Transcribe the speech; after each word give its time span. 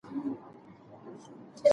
هیلوړانګه 0.03 1.67